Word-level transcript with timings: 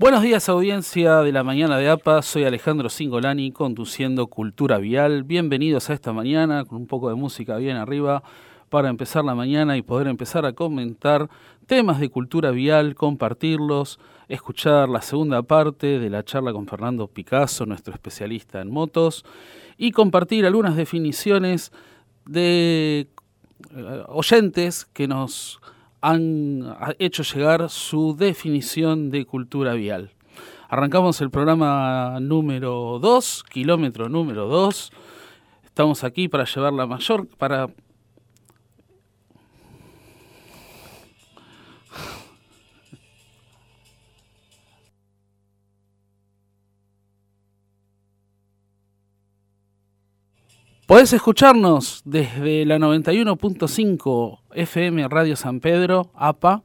Buenos 0.00 0.22
días 0.22 0.48
audiencia 0.48 1.22
de 1.22 1.32
la 1.32 1.42
mañana 1.42 1.76
de 1.76 1.88
APA, 1.88 2.22
soy 2.22 2.44
Alejandro 2.44 2.88
Singolani 2.88 3.50
conduciendo 3.50 4.28
Cultura 4.28 4.78
Vial. 4.78 5.24
Bienvenidos 5.24 5.90
a 5.90 5.92
esta 5.92 6.12
mañana 6.12 6.64
con 6.64 6.78
un 6.78 6.86
poco 6.86 7.08
de 7.08 7.16
música 7.16 7.56
bien 7.56 7.76
arriba 7.76 8.22
para 8.68 8.90
empezar 8.90 9.24
la 9.24 9.34
mañana 9.34 9.76
y 9.76 9.82
poder 9.82 10.06
empezar 10.06 10.46
a 10.46 10.52
comentar 10.52 11.28
temas 11.66 11.98
de 11.98 12.10
cultura 12.10 12.52
vial, 12.52 12.94
compartirlos, 12.94 13.98
escuchar 14.28 14.88
la 14.88 15.02
segunda 15.02 15.42
parte 15.42 15.98
de 15.98 16.10
la 16.10 16.22
charla 16.22 16.52
con 16.52 16.68
Fernando 16.68 17.08
Picasso, 17.08 17.66
nuestro 17.66 17.92
especialista 17.92 18.60
en 18.60 18.70
motos, 18.70 19.24
y 19.76 19.90
compartir 19.90 20.46
algunas 20.46 20.76
definiciones 20.76 21.72
de 22.24 23.08
eh, 23.74 24.04
oyentes 24.06 24.84
que 24.84 25.08
nos 25.08 25.60
han 26.00 26.76
hecho 26.98 27.22
llegar 27.22 27.68
su 27.70 28.16
definición 28.16 29.10
de 29.10 29.24
cultura 29.24 29.74
vial. 29.74 30.10
Arrancamos 30.68 31.20
el 31.20 31.30
programa 31.30 32.18
número 32.20 32.98
2, 33.00 33.44
kilómetro 33.50 34.08
número 34.08 34.48
2. 34.48 34.92
Estamos 35.64 36.04
aquí 36.04 36.28
para 36.28 36.44
llevar 36.44 36.72
la 36.72 36.86
mayor, 36.86 37.26
para 37.26 37.68
Podés 50.88 51.12
escucharnos 51.12 52.00
desde 52.06 52.64
la 52.64 52.78
91.5 52.78 54.38
FM 54.54 55.06
Radio 55.08 55.36
San 55.36 55.60
Pedro, 55.60 56.10
APA. 56.14 56.62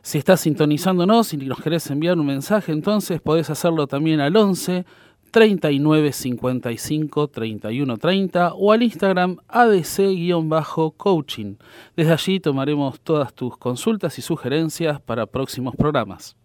Si 0.00 0.16
estás 0.16 0.40
sintonizándonos 0.40 1.34
y 1.34 1.36
nos 1.36 1.60
querés 1.60 1.90
enviar 1.90 2.18
un 2.18 2.24
mensaje, 2.24 2.72
entonces 2.72 3.20
podés 3.20 3.50
hacerlo 3.50 3.86
también 3.86 4.20
al 4.20 4.34
11 4.34 4.86
39 5.34 6.12
55 6.12 7.26
31 7.26 7.96
30 7.96 8.54
o 8.54 8.70
al 8.70 8.84
Instagram 8.84 9.38
ADC-coaching. 9.48 11.56
Desde 11.96 12.12
allí 12.12 12.38
tomaremos 12.38 13.00
todas 13.00 13.34
tus 13.34 13.56
consultas 13.56 14.16
y 14.20 14.22
sugerencias 14.22 15.00
para 15.00 15.26
próximos 15.26 15.74
programas. 15.74 16.36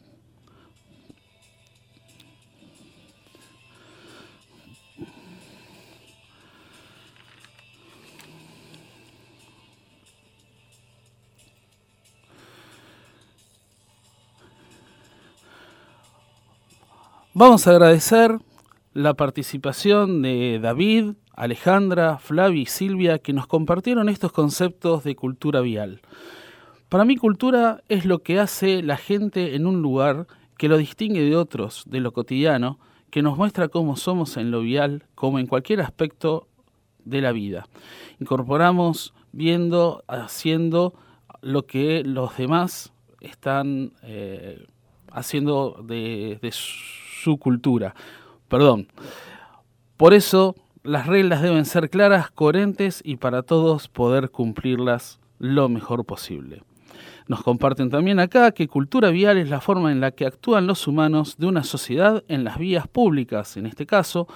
Vamos 17.36 17.68
a 17.68 17.70
agradecer 17.70 18.49
la 18.94 19.14
participación 19.14 20.22
de 20.22 20.60
David, 20.62 21.14
Alejandra, 21.36 22.18
Flavia 22.18 22.62
y 22.62 22.66
Silvia 22.66 23.20
que 23.20 23.34
nos 23.34 23.48
compartieron 23.48 24.10
estos 24.10 24.32
conceptos 24.32 25.04
de 25.04 25.16
cultura 25.16 25.62
vial. 25.62 26.02
Para 26.90 27.06
mí 27.06 27.18
cultura 27.18 27.84
es 27.88 28.06
lo 28.06 28.20
que 28.20 28.40
hace 28.40 28.82
la 28.82 28.98
gente 28.98 29.56
en 29.56 29.68
un 29.68 29.82
lugar 29.82 30.28
que 30.58 30.68
lo 30.68 30.78
distingue 30.78 31.22
de 31.22 31.36
otros, 31.36 31.84
de 31.86 32.00
lo 32.00 32.12
cotidiano, 32.12 32.80
que 33.12 33.22
nos 33.22 33.38
muestra 33.38 33.70
cómo 33.70 33.96
somos 33.96 34.38
en 34.38 34.52
lo 34.52 34.62
vial, 34.62 35.04
como 35.16 35.40
en 35.40 35.48
cualquier 35.48 35.82
aspecto 35.82 36.48
de 37.06 37.22
la 37.22 37.32
vida. 37.32 37.68
Incorporamos 38.20 39.14
viendo, 39.32 40.04
haciendo 40.08 40.94
lo 41.42 41.66
que 41.66 42.04
los 42.04 42.36
demás 42.38 42.92
están 43.22 43.94
eh, 44.04 44.66
haciendo 45.12 45.84
de 45.88 46.40
su 46.52 47.38
cultura. 47.38 47.96
Perdón. 48.50 48.88
Por 49.96 50.14
eso 50.14 50.56
las 50.84 51.08
reglas 51.08 51.42
deben 51.42 51.66
ser 51.66 51.90
claras, 51.90 52.32
coherentes 52.32 53.02
y 53.04 53.18
para 53.18 53.44
todos 53.44 53.88
poder 53.88 54.30
cumplirlas 54.32 55.20
lo 55.38 55.70
mejor 55.70 56.06
posible. 56.06 56.64
Nos 57.28 57.44
comparten 57.44 57.92
también 57.92 58.20
acá 58.20 58.52
que 58.52 58.68
cultura 58.68 59.12
vial 59.12 59.38
es 59.38 59.50
la 59.50 59.62
forma 59.62 59.92
en 59.92 60.02
la 60.02 60.12
que 60.12 60.26
actúan 60.26 60.66
los 60.66 60.88
humanos 60.88 61.38
de 61.38 61.46
una 61.46 61.64
sociedad 61.64 62.24
en 62.28 62.44
las 62.44 62.58
vías 62.58 62.88
públicas, 62.88 63.56
en 63.56 63.68
este 63.68 63.86
caso, 63.86 64.28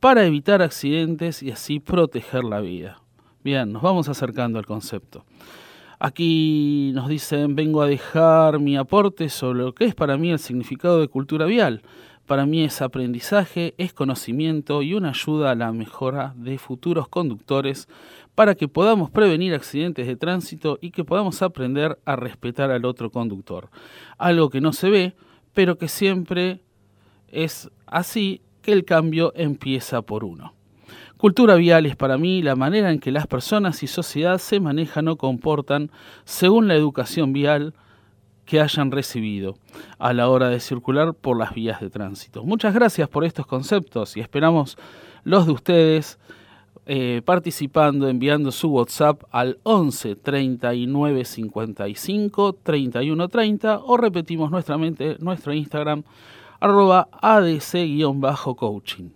para 0.00 0.24
evitar 0.26 0.60
accidentes 0.60 1.44
y 1.44 1.52
así 1.52 1.78
proteger 1.78 2.42
la 2.42 2.60
vida. 2.60 3.00
Bien, 3.44 3.72
nos 3.72 3.82
vamos 3.82 4.08
acercando 4.08 4.58
al 4.58 4.66
concepto. 4.66 5.24
Aquí 6.00 6.92
nos 6.94 7.08
dicen, 7.08 7.54
vengo 7.54 7.82
a 7.82 7.86
dejar 7.86 8.58
mi 8.58 8.76
aporte 8.76 9.28
sobre 9.28 9.60
lo 9.60 9.74
que 9.74 9.84
es 9.84 9.94
para 9.94 10.16
mí 10.16 10.30
el 10.30 10.38
significado 10.38 10.98
de 11.00 11.08
cultura 11.08 11.44
vial. 11.44 11.82
Para 12.30 12.46
mí 12.46 12.62
es 12.62 12.80
aprendizaje, 12.80 13.74
es 13.76 13.92
conocimiento 13.92 14.82
y 14.82 14.94
una 14.94 15.08
ayuda 15.08 15.50
a 15.50 15.56
la 15.56 15.72
mejora 15.72 16.32
de 16.36 16.58
futuros 16.58 17.08
conductores 17.08 17.88
para 18.36 18.54
que 18.54 18.68
podamos 18.68 19.10
prevenir 19.10 19.52
accidentes 19.52 20.06
de 20.06 20.14
tránsito 20.14 20.78
y 20.80 20.92
que 20.92 21.02
podamos 21.02 21.42
aprender 21.42 21.98
a 22.04 22.14
respetar 22.14 22.70
al 22.70 22.84
otro 22.84 23.10
conductor. 23.10 23.68
Algo 24.16 24.48
que 24.48 24.60
no 24.60 24.72
se 24.72 24.90
ve, 24.90 25.16
pero 25.54 25.76
que 25.76 25.88
siempre 25.88 26.60
es 27.26 27.68
así 27.86 28.42
que 28.62 28.70
el 28.74 28.84
cambio 28.84 29.32
empieza 29.34 30.00
por 30.00 30.22
uno. 30.22 30.54
Cultura 31.16 31.56
vial 31.56 31.84
es 31.84 31.96
para 31.96 32.16
mí 32.16 32.42
la 32.42 32.54
manera 32.54 32.92
en 32.92 33.00
que 33.00 33.10
las 33.10 33.26
personas 33.26 33.82
y 33.82 33.88
sociedad 33.88 34.38
se 34.38 34.60
manejan 34.60 35.08
o 35.08 35.16
comportan 35.16 35.90
según 36.22 36.68
la 36.68 36.76
educación 36.76 37.32
vial, 37.32 37.74
que 38.50 38.60
hayan 38.60 38.90
recibido 38.90 39.54
a 40.00 40.12
la 40.12 40.28
hora 40.28 40.48
de 40.48 40.58
circular 40.58 41.14
por 41.14 41.38
las 41.38 41.54
vías 41.54 41.80
de 41.80 41.88
tránsito. 41.88 42.42
Muchas 42.42 42.74
gracias 42.74 43.08
por 43.08 43.24
estos 43.24 43.46
conceptos 43.46 44.16
y 44.16 44.20
esperamos 44.20 44.76
los 45.22 45.46
de 45.46 45.52
ustedes 45.52 46.18
eh, 46.86 47.22
participando, 47.24 48.08
enviando 48.08 48.50
su 48.50 48.70
WhatsApp 48.70 49.22
al 49.30 49.60
11 49.62 50.16
39 50.16 51.24
55 51.24 52.54
31 52.54 53.28
30 53.28 53.78
o 53.84 53.96
repetimos 53.96 54.50
nuevamente 54.50 55.16
nuestro 55.20 55.52
Instagram 55.52 56.02
arroba 56.58 57.06
adc-coaching. 57.22 59.10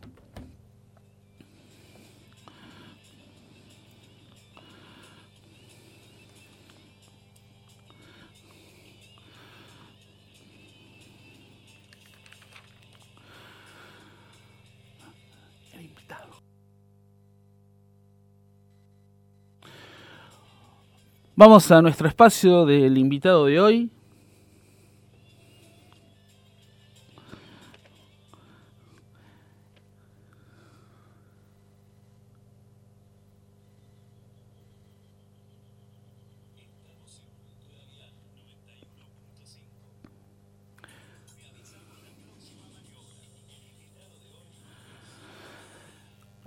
Vamos 21.37 21.69
a 21.73 21.83
nuestro 21.83 22.07
espacio 22.07 22.65
del 22.65 22.97
invitado 22.97 23.47
de 23.47 23.61
hoy. 23.61 23.91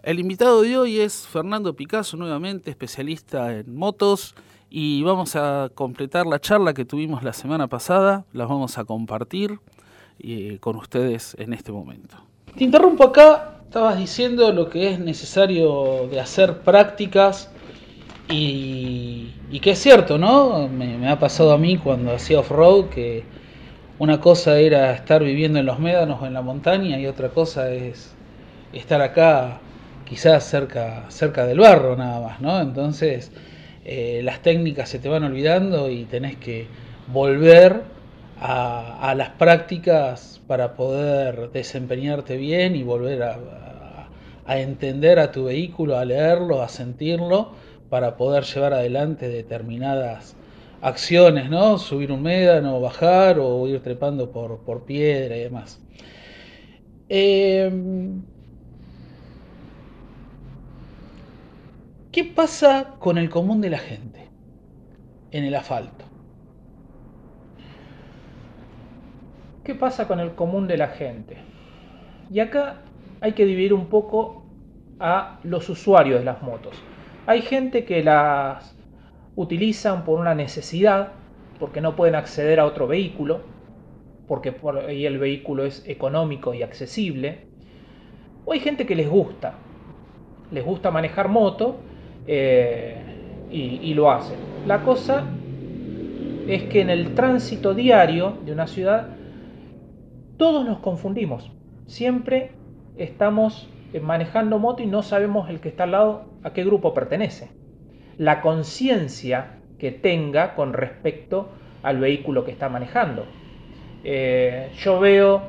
El 0.01 0.19
invitado 0.21 0.61
de 0.61 0.77
hoy 0.77 1.01
es 1.01 1.27
Fernando 1.27 1.73
Picasso, 1.73 2.15
nuevamente 2.15 2.69
especialista 2.69 3.53
en 3.53 3.75
motos 3.75 4.33
y 4.69 5.03
vamos 5.03 5.35
a 5.35 5.69
completar 5.73 6.25
la 6.25 6.39
charla 6.39 6.73
que 6.73 6.85
tuvimos 6.85 7.23
la 7.23 7.33
semana 7.33 7.67
pasada, 7.67 8.25
las 8.33 8.49
vamos 8.49 8.77
a 8.77 8.85
compartir 8.85 9.59
eh, 10.19 10.57
con 10.59 10.75
ustedes 10.75 11.35
en 11.39 11.53
este 11.53 11.71
momento. 11.71 12.17
Te 12.57 12.63
interrumpo 12.63 13.05
acá, 13.05 13.61
estabas 13.63 13.97
diciendo 13.97 14.51
lo 14.51 14.69
que 14.69 14.91
es 14.91 14.99
necesario 14.99 16.07
de 16.09 16.19
hacer 16.19 16.59
prácticas 16.59 17.51
y, 18.29 19.33
que 19.61 19.71
es 19.71 19.79
cierto, 19.79 20.17
¿no? 20.17 20.67
Me, 20.67 21.07
ha 21.09 21.19
pasado 21.19 21.53
a 21.53 21.57
mí 21.57 21.77
cuando 21.77 22.13
hacía 22.13 22.39
off-road 22.39 22.89
que 22.89 23.23
una 23.99 24.19
cosa 24.19 24.59
era 24.59 24.91
estar 24.93 25.23
viviendo 25.23 25.59
en 25.59 25.65
los 25.65 25.79
médanos 25.79 26.21
o 26.21 26.25
en 26.25 26.33
la 26.33 26.41
montaña 26.41 26.99
y 26.99 27.07
otra 27.07 27.29
cosa 27.29 27.71
es 27.71 28.13
estar 28.73 29.01
acá 29.01 29.59
quizás 30.05 30.43
cerca, 30.43 31.05
cerca 31.09 31.45
del 31.45 31.59
barro 31.59 31.95
nada 31.95 32.19
más, 32.19 32.41
¿no? 32.41 32.59
Entonces 32.59 33.31
eh, 33.89 34.19
las 34.21 34.41
técnicas 34.41 34.89
se 34.89 34.99
te 34.99 35.07
van 35.07 35.23
olvidando 35.23 35.89
y 35.89 36.03
tenés 36.03 36.35
que 36.35 36.67
volver 37.07 37.83
a, 38.37 39.13
las 39.15 39.29
prácticas 39.29 40.41
para 40.45 40.75
poder 40.75 41.51
desempeñarte 41.51 42.35
bien 42.35 42.75
y 42.75 42.83
volver 42.83 43.23
a, 43.23 44.09
entender 44.57 45.19
a 45.19 45.31
tu 45.31 45.45
vehículo, 45.45 45.97
a 45.97 46.03
leerlo, 46.03 46.61
a 46.61 46.67
sentirlo, 46.67 47.53
para 47.89 48.17
poder 48.17 48.43
llevar 48.43 48.73
adelante 48.73 49.29
determinadas 49.29 50.35
acciones, 50.81 51.49
¿no? 51.49 51.77
Subir 51.77 52.11
un 52.11 52.23
médano, 52.23 52.81
bajar 52.81 53.39
o 53.39 53.65
ir 53.69 53.81
trepando 53.81 54.31
por, 54.31 54.59
por 54.65 54.83
piedra 54.83 55.37
y 55.37 55.43
demás. 55.43 55.79
Em, 57.07 58.21
¿Qué 62.17 62.23
pasa 62.23 62.95
con 62.97 63.19
el 63.19 63.29
común 63.29 63.61
de 63.61 63.69
la 63.69 63.77
gente 63.77 64.27
en 65.29 65.43
el 65.43 65.53
asfalto? 65.53 66.03
¿Qué 69.63 69.75
pasa 69.75 70.07
con 70.07 70.19
el 70.19 70.33
común 70.33 70.67
de 70.67 70.77
la 70.77 70.87
gente? 70.87 71.37
Y 72.31 72.39
acá 72.39 72.81
hay 73.21 73.33
que 73.33 73.45
dividir 73.45 73.71
un 73.71 73.85
poco 73.85 74.47
a 74.99 75.37
los 75.43 75.69
usuarios 75.69 76.17
de 76.17 76.25
las 76.25 76.41
motos. 76.41 76.73
Hay 77.27 77.43
gente 77.43 77.85
que 77.85 78.03
las 78.03 78.75
utilizan 79.35 80.03
por 80.03 80.19
una 80.19 80.33
necesidad, 80.33 81.11
porque 81.59 81.81
no 81.81 81.95
pueden 81.95 82.15
acceder 82.15 82.59
a 82.59 82.65
otro 82.65 82.87
vehículo, 82.87 83.41
porque 84.27 84.51
por 84.51 84.79
ahí 84.79 85.05
el 85.05 85.19
vehículo 85.19 85.65
es 85.65 85.87
económico 85.87 86.55
y 86.55 86.63
accesible. 86.63 87.45
O 88.43 88.53
hay 88.53 88.59
gente 88.59 88.87
que 88.87 88.95
les 88.95 89.07
gusta, 89.07 89.53
les 90.49 90.65
gusta 90.65 90.89
manejar 90.89 91.29
moto 91.29 91.81
eh, 92.27 92.97
y, 93.49 93.93
lo 93.93 94.11
hacen. 94.11 94.37
La 94.65 94.83
cosa 94.83 95.25
es 96.47 96.63
que 96.63 96.81
en 96.81 96.89
el 96.89 97.15
tránsito 97.15 97.73
diario 97.73 98.37
de 98.45 98.51
una 98.51 98.67
ciudad 98.67 99.09
todos 100.37 100.65
nos 100.65 100.79
confundimos. 100.79 101.51
Siempre 101.85 102.51
estamos 102.97 103.69
eh, 103.93 104.01
manejando 104.01 104.59
moto 104.59 104.83
y 104.83 104.87
no 104.87 105.01
sabemos 105.01 105.49
el 105.49 105.61
que 105.61 105.69
está 105.69 105.83
al 105.83 105.91
lado 105.91 106.25
a 106.43 106.51
qué 106.51 106.63
grupo 106.65 106.93
pertenece. 106.93 107.49
La 108.17 108.41
conciencia 108.41 109.59
que 109.79 109.91
tenga 109.91 110.55
con 110.55 110.73
respecto 110.73 111.49
al 111.83 111.99
vehículo 111.99 112.43
que 112.43 112.51
está 112.51 112.67
manejando. 112.67 113.25
Eh, 114.03 114.71
yo 114.77 114.99
veo 114.99 115.41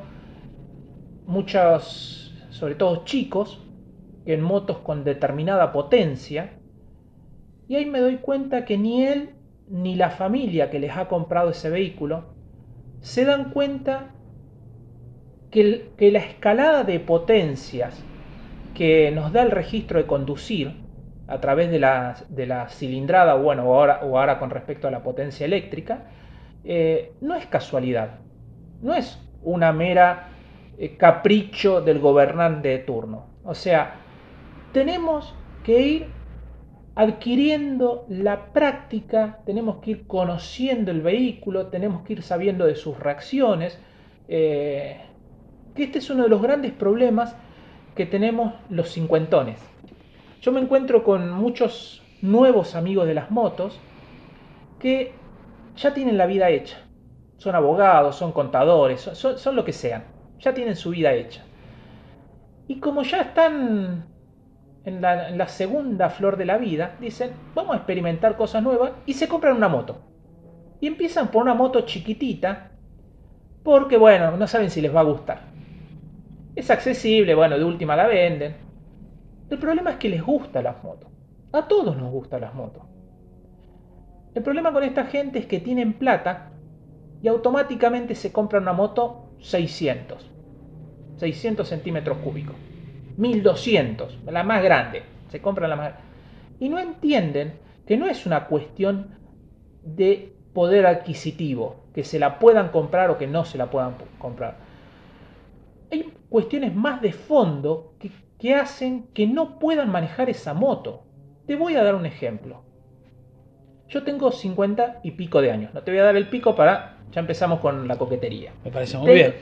muchos, 1.25 2.33
sobre 2.49 2.75
todo 2.75 3.03
chicos, 3.03 3.65
en 4.25 4.41
motos 4.41 4.77
con 4.79 5.03
determinada 5.03 5.71
potencia, 5.71 6.58
y 7.69 7.75
ahí 7.75 7.85
me 7.85 7.99
doy 7.99 8.17
cuenta 8.17 8.65
que 8.65 8.77
ni 8.79 9.05
él 9.05 9.29
ni 9.69 9.95
la 9.95 10.09
familia 10.09 10.71
que 10.71 10.79
les 10.79 10.97
ha 10.97 11.07
comprado 11.07 11.51
ese 11.51 11.69
vehículo 11.69 12.25
se 12.99 13.25
dan 13.25 13.51
cuenta 13.51 14.07
que, 15.51 15.91
la 15.99 16.19
escalada 16.19 16.83
de 16.83 16.99
potencias 16.99 18.03
que 18.73 19.11
nos 19.11 19.31
da 19.31 19.43
el 19.43 19.51
registro 19.51 19.99
de 19.99 20.07
conducir 20.07 20.73
a 21.27 21.39
través 21.39 21.69
de 21.69 21.77
la, 21.79 22.67
cilindrada, 22.69 23.35
bueno, 23.35 23.69
o 23.69 23.75
ahora, 23.75 23.99
o 24.01 24.17
ahora 24.17 24.39
con 24.39 24.49
respecto 24.49 24.87
a 24.87 24.91
la 24.91 25.03
potencia 25.03 25.45
eléctrica, 25.45 26.07
eh, 26.63 27.13
no 27.21 27.35
es 27.35 27.45
casualidad, 27.45 28.19
no 28.81 28.95
es 28.95 29.21
una 29.43 29.71
mera 29.73 30.29
eh, 30.79 30.97
capricho 30.97 31.81
del 31.81 31.99
gobernante 31.99 32.69
de 32.69 32.79
turno. 32.79 33.27
O 33.43 33.53
sea, 33.53 33.93
tenemos 34.73 35.35
que 35.63 35.81
ir 35.81 36.18
adquiriendo 36.99 38.05
la 38.09 38.51
práctica, 38.51 39.39
tenemos 39.45 39.77
que 39.77 39.91
ir 39.91 40.05
conociendo 40.05 40.91
el 40.91 40.99
vehículo, 40.99 41.67
tenemos 41.67 42.01
que 42.01 42.11
ir 42.11 42.23
sabiendo 42.23 42.65
de 42.65 42.75
sus 42.75 42.99
reacciones, 42.99 43.79
eh, 44.27 44.99
este 45.77 45.99
es 45.99 46.09
uno 46.09 46.23
de 46.23 46.29
los 46.29 46.41
grandes 46.41 46.73
problemas 46.73 47.37
que 47.95 48.05
tenemos 48.05 48.53
los 48.69 48.91
cincuentones. 48.91 49.61
Yo 50.41 50.51
me 50.51 50.59
encuentro 50.59 51.05
con 51.05 51.31
muchos 51.31 52.03
nuevos 52.21 52.75
amigos 52.75 53.07
de 53.07 53.13
las 53.13 53.31
motos 53.31 53.79
que 54.77 55.13
ya 55.77 55.93
tienen 55.93 56.17
la 56.17 56.25
vida 56.25 56.49
hecha. 56.49 56.85
Son 57.37 57.55
abogados, 57.55 58.17
son 58.17 58.33
contadores, 58.33 58.99
son, 59.13 59.55
lo 59.55 59.63
que 59.63 59.71
sean. 59.71 60.03
Ya 60.39 60.53
tienen 60.53 60.75
su 60.75 60.89
vida 60.89 61.13
hecha. 61.13 61.45
Y 62.67 62.81
como 62.81 63.03
ya 63.03 63.21
están 63.21 64.18
en 64.85 65.01
la, 65.01 65.47
segunda 65.47 66.09
flor 66.09 66.37
de 66.37 66.45
la 66.45 66.57
vida, 66.57 66.95
dicen, 66.99 67.31
vamos 67.53 67.73
a 67.73 67.77
experimentar 67.77 68.37
cosas 68.37 68.63
nuevas 68.63 68.93
y 69.05 69.13
se 69.13 69.27
compran 69.27 69.57
una 69.57 69.67
moto. 69.67 70.01
Y 70.79 70.87
empiezan 70.87 71.29
por 71.29 71.43
una 71.43 71.53
moto 71.53 71.81
chiquitita 71.81 72.71
porque, 73.63 73.97
bueno, 73.97 74.37
no 74.37 74.47
saben 74.47 74.69
si 74.69 74.81
les 74.81 74.95
va 74.95 75.01
a 75.01 75.03
gustar. 75.03 75.41
Es 76.55 76.71
accesible, 76.71 77.35
bueno, 77.35 77.57
de 77.57 77.65
última 77.65 77.95
la 77.95 78.07
venden. 78.07 78.55
El 79.49 79.57
problema 79.57 79.91
es 79.91 79.97
que 79.97 80.09
les 80.09 80.23
gusta 80.23 80.61
las 80.61 80.83
motos. 80.83 81.09
A 81.51 81.67
todos 81.67 81.97
nos 81.97 82.11
gustan 82.11 82.41
las 82.41 82.53
motos. 82.53 82.83
El 84.35 84.43
problema 84.43 84.71
con 84.71 84.83
esta 84.83 85.05
gente 85.05 85.39
es 85.39 85.45
que 85.45 85.59
tienen 85.59 85.93
plata 85.93 86.51
y 87.21 87.27
automáticamente 87.27 88.15
se 88.15 88.31
compran 88.31 88.63
una 88.63 88.73
moto 88.73 89.31
600. 89.39 90.29
600 91.17 91.67
centímetros 91.67 92.19
cúbicos. 92.19 92.55
1200, 93.19 94.19
la 94.25 94.43
más 94.43 94.63
grande. 94.63 95.03
Se 95.29 95.41
compran 95.41 95.69
la 95.69 95.75
más 95.75 95.93
Y 96.59 96.69
no 96.69 96.79
entienden 96.79 97.53
que 97.85 97.97
no 97.97 98.07
es 98.07 98.25
una 98.25 98.45
cuestión 98.45 99.17
de 99.83 100.33
poder 100.53 100.85
adquisitivo, 100.85 101.83
que 101.93 102.03
se 102.03 102.19
la 102.19 102.39
puedan 102.39 102.69
comprar 102.69 103.09
o 103.11 103.17
que 103.17 103.27
no 103.27 103.45
se 103.45 103.57
la 103.57 103.69
puedan 103.69 103.93
comprar 104.17 104.69
hay 105.91 106.13
cuestiones 106.29 106.75
más 106.75 107.01
de 107.01 107.11
fondo 107.11 107.93
que, 107.99 108.55
hacen 108.55 109.07
que 109.13 109.27
no 109.27 109.59
puedan 109.59 109.91
manejar 109.91 110.29
esa 110.29 110.53
moto. 110.53 111.03
Te 111.45 111.55
voy 111.55 111.75
a 111.75 111.83
dar 111.83 111.95
un 111.95 112.05
ejemplo. 112.05 112.63
Yo 113.87 114.03
tengo 114.03 114.31
50 114.31 115.01
y 115.03 115.11
pico 115.11 115.41
de 115.41 115.51
años. 115.51 115.73
No 115.73 115.81
te 115.81 115.91
voy 115.91 115.99
a 115.99 116.03
dar 116.03 116.15
el 116.15 116.29
pico 116.29 116.55
para... 116.55 116.97
Ya 117.11 117.21
empezamos 117.21 117.59
con 117.59 117.87
la 117.87 117.97
coquetería. 117.97 118.53
Me 118.63 118.71
parece 118.71 118.97
muy 118.97 119.13
bien. 119.13 119.33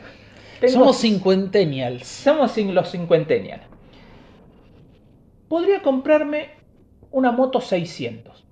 Somos 0.65 1.00
cincuentennials. 1.00 2.07
Somos 2.07 2.57
los 2.57 2.92
cincuentennials. 2.92 3.63
Podría 5.48 5.81
comprarme 5.81 6.50
una 7.12 7.31
moto 7.31 7.62
600. 7.62 8.45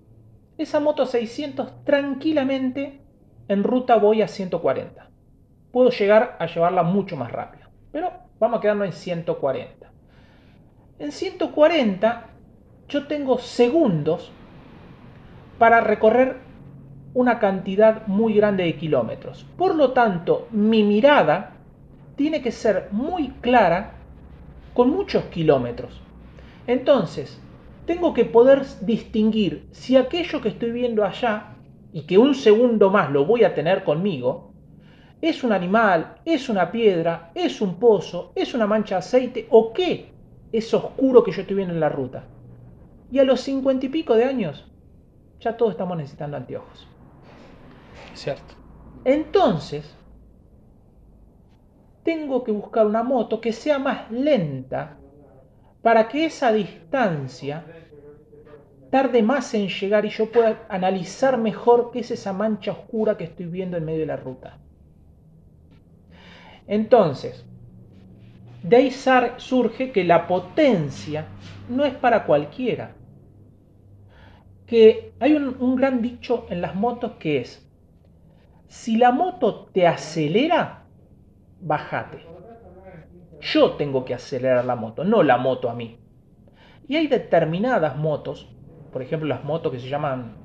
Esa 0.58 0.80
moto 0.80 1.06
600 1.06 1.84
tranquilamente 1.84 3.02
en 3.48 3.64
ruta 3.64 3.98
voy 3.98 4.22
a 4.22 4.28
140. 4.28 5.10
Puedo 5.72 5.90
llegar 5.90 6.38
a 6.40 6.46
llevarla 6.46 6.84
mucho 6.84 7.18
más 7.18 7.32
rápido. 7.32 7.70
Pero 7.92 8.12
vamos 8.40 8.60
a 8.60 8.62
quedarnos 8.62 8.88
en 8.88 8.94
140. 8.94 9.92
En 11.00 11.12
140 11.12 12.30
yo 12.88 13.08
tengo 13.08 13.38
segundos 13.40 14.32
para 15.60 15.82
recorrer 15.82 16.38
una 17.14 17.40
cantidad 17.40 18.08
muy 18.08 18.34
grande 18.34 18.64
de 18.64 18.76
kilómetros. 18.76 19.46
Por 19.58 19.76
lo 19.76 19.92
tanto, 19.92 20.48
mi 20.52 20.84
mirada 20.84 21.55
tiene 22.16 22.42
que 22.42 22.52
ser 22.52 22.90
muy 22.92 23.30
clara 23.42 23.94
con 24.74 24.90
muchos 24.90 25.26
kilómetros. 25.26 26.02
Entonces, 26.68 27.40
tengo 27.86 28.14
que 28.14 28.26
poder 28.26 28.66
distinguir 28.82 29.68
si 29.72 29.96
aquello 29.96 30.42
que 30.42 30.50
estoy 30.50 30.72
viendo 30.72 31.04
allá 31.04 31.56
y 31.94 32.02
que 32.02 32.18
un 32.18 32.36
segundo 32.36 32.90
más 32.90 33.12
lo 33.12 33.26
voy 33.26 33.44
a 33.44 33.54
tener 33.54 33.84
conmigo, 33.84 34.56
¿Es 35.26 35.44
un 35.44 35.54
animal? 35.54 36.18
¿Es 36.24 36.50
una 36.50 36.72
piedra? 36.72 37.32
¿Es 37.34 37.60
un 37.60 37.80
pozo? 37.80 38.32
¿Es 38.36 38.54
una 38.54 38.68
mancha 38.68 38.96
de 38.96 39.00
aceite? 39.00 39.48
¿O 39.50 39.74
qué 39.74 40.12
es 40.52 40.72
oscuro 40.72 41.24
que 41.24 41.32
yo 41.32 41.42
estoy 41.42 41.56
viendo 41.56 41.74
en 41.74 41.80
la 41.80 41.90
ruta? 41.90 42.26
Y 43.12 43.18
a 43.18 43.24
los 43.24 43.42
cincuenta 43.42 43.88
y 43.88 43.90
pico 43.90 44.14
de 44.14 44.26
años, 44.26 44.66
ya 45.40 45.58
todos 45.58 45.72
estamos 45.72 45.98
necesitando 45.98 46.38
anteojos. 46.38 46.88
Cierto. 48.14 48.54
Entonces, 49.04 49.96
tengo 52.06 52.44
que 52.44 52.52
buscar 52.52 52.86
una 52.86 53.02
moto 53.02 53.42
que 53.42 53.52
sea 53.52 53.80
más 53.80 54.12
lenta 54.12 54.98
para 55.82 56.08
que 56.08 56.26
esa 56.26 56.54
distancia 56.54 57.66
tarde 58.92 59.24
más 59.24 59.54
en 59.56 59.68
llegar 59.68 60.06
y 60.06 60.10
yo 60.10 60.32
pueda 60.32 60.68
analizar 60.70 61.38
mejor 61.38 61.90
qué 61.92 62.00
es 62.00 62.12
esa 62.12 62.32
mancha 62.32 62.72
oscura 62.72 63.18
que 63.18 63.24
estoy 63.24 63.48
viendo 63.48 63.76
en 63.76 63.86
medio 63.86 64.02
de 64.02 64.06
la 64.06 64.18
ruta. 64.18 64.60
Entonces, 66.68 67.44
de 68.62 68.76
ahí 68.78 68.92
surge 68.92 69.92
que 69.92 70.04
la 70.04 70.28
potencia 70.28 71.26
no 71.68 71.86
es 71.86 71.94
para 71.96 72.26
cualquiera. 72.26 72.96
Que 74.68 75.14
hay 75.20 75.34
un, 75.34 75.76
gran 75.76 76.02
dicho 76.02 76.46
en 76.50 76.62
las 76.62 76.76
motos 76.76 77.14
que 77.20 77.42
es, 77.42 77.68
si 78.68 78.96
la 78.98 79.12
moto 79.12 79.70
te 79.74 79.88
acelera, 79.88 80.85
bájate. 81.62 82.20
Yo 83.42 83.72
tengo 83.74 84.06
que 84.06 84.14
acelerar 84.14 84.66
la 84.66 84.76
moto, 84.76 85.04
no 85.04 85.24
la 85.24 85.38
moto 85.38 85.70
a 85.70 85.76
mí. 85.76 86.00
Y 86.88 86.96
hay 86.96 87.08
determinadas 87.08 87.98
motos, 87.98 88.50
por 88.92 89.02
ejemplo 89.02 89.28
las 89.28 89.44
motos 89.44 89.72
que 89.72 89.80
se 89.80 89.90
llaman, 89.90 90.36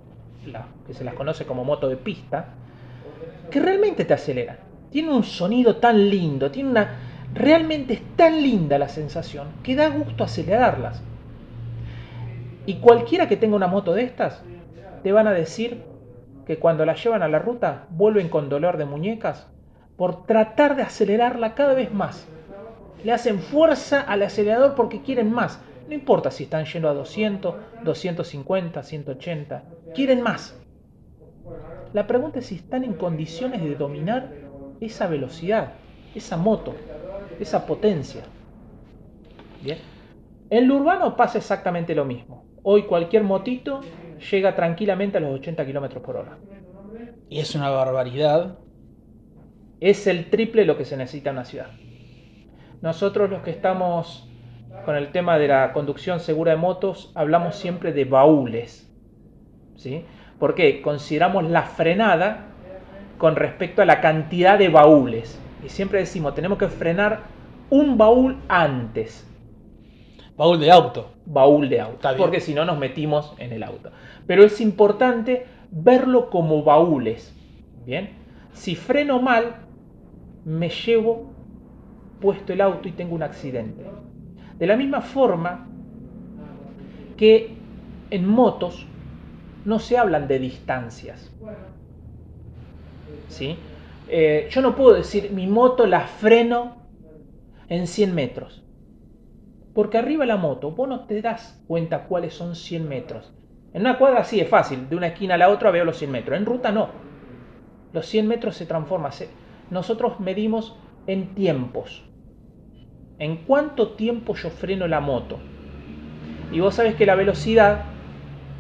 que 0.87 0.95
se 0.95 1.05
las 1.05 1.15
conoce 1.15 1.47
como 1.47 1.65
moto 1.65 1.89
de 1.89 1.97
pista, 1.97 2.55
que 3.51 3.61
realmente 3.61 4.05
te 4.05 4.15
aceleran 4.15 4.71
tiene 4.91 5.13
un 5.13 5.23
sonido 5.23 5.77
tan 5.77 6.11
lindo, 6.11 6.51
tiene 6.51 6.71
una... 6.71 6.99
realmente 7.33 7.95
es 7.95 8.03
tan 8.17 8.43
linda 8.43 8.79
la 8.79 8.89
sensación 8.89 9.49
que 9.63 9.77
da 9.77 9.89
gusto 9.89 10.25
acelerarlas. 10.25 11.03
Y 12.67 12.77
cualquiera 12.77 13.29
que 13.29 13.37
tenga 13.37 13.57
una 13.57 13.69
moto 13.69 13.95
de 13.95 14.03
estas, 14.03 14.43
te 15.03 15.13
van 15.13 15.27
a 15.27 15.33
decir 15.33 15.83
que 16.47 16.59
cuando 16.59 16.85
la 16.85 16.95
llevan 16.95 17.23
a 17.23 17.29
la 17.29 17.39
ruta 17.39 17.87
vuelven 17.91 18.29
con 18.29 18.49
dolor 18.49 18.77
de 18.77 18.85
muñecas 18.85 19.49
por 20.01 20.25
tratar 20.25 20.77
de 20.77 20.83
acelerarla 20.83 21.55
cada 21.55 21.75
vez 21.75 21.93
más. 21.93 22.27
Le 23.05 23.13
hacen 23.13 23.39
fuerza 23.39 24.01
al 24.01 24.23
acelerador 24.23 24.75
porque 24.75 25.03
quieren 25.03 25.31
más. 25.31 25.61
No 25.89 25.95
importa 25.95 26.31
si 26.31 26.45
están 26.45 26.65
yendo 26.65 26.89
a 26.89 26.95
200, 26.95 27.55
250, 27.85 28.83
180. 28.83 29.65
Quieren 29.95 30.23
más. 30.23 30.59
La 31.93 32.07
pregunta 32.07 32.39
es 32.39 32.47
si 32.47 32.55
están 32.55 32.83
en 32.85 32.95
condiciones 32.95 33.63
de 33.63 33.75
dominar 33.75 34.33
esa 34.81 35.07
velocidad, 35.07 35.75
esa 36.15 36.39
moto, 36.39 36.75
esa 37.39 37.67
potencia. 37.67 38.23
Bien. 39.63 39.77
En 40.49 40.67
lo 40.67 40.77
urbano 40.77 41.15
pasa 41.15 41.37
exactamente 41.37 41.95
lo 41.95 42.07
mismo. 42.07 42.47
Hoy 42.63 42.85
cualquier 42.85 43.23
motito 43.23 43.83
llega 44.31 44.57
tranquilamente 44.57 45.19
a 45.19 45.21
los 45.21 45.39
80 45.39 45.67
km 45.67 46.01
por 46.01 46.17
hora. 46.17 46.39
Y 47.29 47.41
es 47.41 47.55
una 47.55 47.69
barbaridad. 47.69 48.60
Es 49.81 50.07
el 50.07 50.31
triple 50.31 50.65
lo 50.65 50.77
que 50.77 50.85
se 50.85 50.97
necesita 50.97 51.31
en 51.31 51.37
una 51.37 51.45
ciudad. 51.45 51.71
Nosotros 52.83 53.31
los 53.31 53.43
que 53.43 53.51
estamos 53.51 54.29
con 54.85 54.97
el 54.97 55.13
tema 55.13 55.39
de 55.39 55.49
la 55.49 55.73
conducción 55.73 56.21
segura 56.21 56.53
de 56.53 56.59
motos, 56.59 57.13
hablamos 57.15 57.57
siempre 57.57 57.93
de 57.93 58.05
baúles. 58.05 58.91
¿sí? 59.77 60.05
Porque 60.39 60.83
consideramos 60.83 61.45
la 61.49 61.63
frenada 61.63 62.47
con 63.19 63.37
respecto 63.37 63.83
a 63.83 63.85
la 63.85 64.01
cantidad 64.01 64.59
de 64.59 64.69
baúles. 64.69 65.39
Y 65.65 65.69
siempre 65.69 65.99
decimos, 65.99 66.35
tenemos 66.35 66.59
que 66.59 66.69
frenar 66.69 67.21
un 67.69 67.99
baúl 67.99 68.39
antes. 68.49 69.27
Baúl 70.37 70.61
de 70.61 70.71
auto. 70.71 71.13
Baúl 71.27 71.69
de 71.69 71.81
auto. 71.81 72.09
Porque 72.17 72.41
si 72.41 72.55
no 72.55 72.65
nos 72.65 72.79
metimos 72.79 73.35
en 73.39 73.53
el 73.53 73.63
auto. 73.63 73.91
Pero 74.27 74.45
es 74.45 74.61
importante 74.61 75.47
verlo 75.71 76.31
como 76.31 76.63
baúles. 76.63 77.35
Bien. 77.85 78.11
Si 78.53 78.75
freno 78.75 79.21
mal, 79.21 79.57
me 80.45 80.69
llevo 80.69 81.33
puesto 82.21 82.53
el 82.53 82.61
auto 82.61 82.89
y 82.89 82.93
tengo 82.93 83.15
un 83.15 83.23
accidente. 83.23 83.85
De 84.59 84.67
la 84.67 84.77
misma 84.77 85.01
forma 85.01 85.67
que 87.17 87.55
en 88.11 88.27
motos 88.27 88.87
no 89.65 89.79
se 89.79 89.99
hablan 89.99 90.29
de 90.29 90.39
distancias. 90.39 91.31
¿Sí? 93.29 93.57
Eh, 94.09 94.49
yo 94.51 94.61
no 94.61 94.75
puedo 94.75 94.95
decir 94.95 95.31
mi 95.31 95.47
moto 95.47 95.87
la 95.87 96.01
freno 96.01 96.77
en 97.69 97.87
100 97.87 98.15
metros. 98.15 98.63
Porque 99.75 99.99
arriba 99.99 100.27
la 100.27 100.37
moto 100.37 100.73
vos 100.73 100.89
no 100.89 101.07
te 101.07 101.23
das 101.23 101.63
cuenta 101.67 102.05
cuáles 102.05 102.35
son 102.35 102.57
100 102.57 102.89
metros. 102.89 103.33
En 103.73 103.83
una 103.83 103.99
cuadra 103.99 104.25
sí 104.25 104.41
es 104.41 104.49
fácil, 104.49 104.89
de 104.89 104.97
una 104.97 105.09
esquina 105.09 105.35
a 105.35 105.39
la 105.39 105.49
otra 105.49 105.71
veo 105.71 105.85
los 105.85 105.97
100 105.97 106.11
metros. 106.11 106.37
En 106.37 106.45
ruta 106.45 106.73
no. 106.73 106.89
Los 107.93 108.07
100 108.07 108.27
metros 108.27 108.57
se 108.57 108.67
transforman. 108.67 109.13
Nosotros 109.71 110.21
medimos 110.21 110.77
en 111.07 111.35
tiempos. 111.35 112.05
¿En 113.19 113.37
cuánto 113.45 113.93
tiempo 113.93 114.35
yo 114.35 114.51
freno 114.51 114.89
la 114.89 115.01
moto? 115.01 115.39
Y 116.53 116.61
vos 116.61 116.75
sabés 116.75 116.95
que 116.97 117.07
la 117.07 117.15
velocidad 117.15 117.85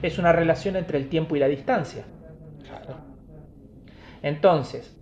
es 0.02 0.18
una 0.18 0.32
relación 0.32 0.76
entre 0.76 0.98
el 0.98 1.08
tiempo 1.08 1.34
y 1.34 1.40
la 1.40 1.48
distancia. 1.48 2.04
Entonces, 4.22 4.96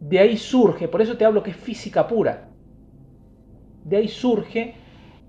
de 0.00 0.18
ahí 0.18 0.36
surge, 0.36 0.88
por 0.88 1.02
eso 1.02 1.16
te 1.16 1.24
hablo 1.24 1.42
que 1.42 1.50
es 1.50 1.56
física 1.56 2.06
pura. 2.06 2.48
De 3.84 3.98
ahí 3.98 4.08
surge 4.08 4.74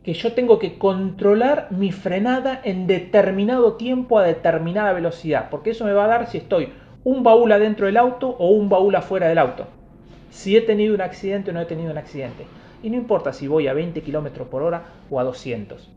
que 0.04 0.14
yo 0.14 0.34
tengo 0.34 0.60
que 0.60 0.78
controlar 0.78 1.68
mi 1.72 1.92
frenada 1.92 2.62
en 2.64 2.88
determinado 2.88 3.74
tiempo 3.74 4.18
a 4.18 4.24
determinada 4.24 4.94
velocidad, 4.94 5.50
porque 5.50 5.72
eso 5.72 5.86
me 5.86 5.94
va 5.94 6.06
a 6.06 6.08
dar 6.08 6.28
si 6.28 6.38
estoy 6.38 6.70
un 7.04 7.24
baúl 7.24 7.52
adentro 7.52 7.86
del 7.86 7.98
auto 7.98 8.30
o 8.30 8.50
un 8.50 8.70
baúl 8.70 8.96
afuera 8.96 9.28
del 9.28 9.38
auto. 9.38 9.68
Si 10.32 10.56
he 10.56 10.62
tenido 10.62 10.96
un 10.96 11.02
accidente 11.02 11.52
o 11.52 11.54
no 11.54 11.62
he 11.62 11.66
tenido 11.66 11.92
un 11.92 11.98
accidente. 11.98 12.46
Y 12.82 12.90
no 12.90 12.96
importa 12.96 13.32
si 13.34 13.48
voy 13.48 13.68
a 13.68 13.74
20 13.74 14.02
km 14.02 14.46
por 14.46 14.64
hora 14.64 14.86
o 15.10 15.20
a 15.20 15.24
200. 15.24 15.92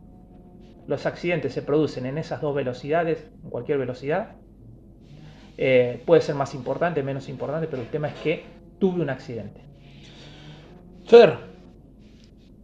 Los 0.87 1.07
accidentes 1.07 1.55
se 1.55 1.63
producen 1.63 2.05
en 2.05 2.19
esas 2.19 2.43
dos 2.43 2.55
velocidades, 2.55 3.27
en 3.43 3.49
cualquier 3.49 3.79
velocidad. 3.79 4.37
Eh, 5.57 6.03
puede 6.05 6.21
ser 6.21 6.35
más 6.35 6.55
importante, 6.55 7.03
menos 7.03 7.29
importante, 7.29 7.69
pero 7.69 7.81
el 7.81 7.89
tema 7.89 8.09
es 8.09 8.15
que 8.17 8.45
tuve 8.79 9.01
un 9.01 9.09
accidente. 9.09 9.63
Fer, 11.07 11.39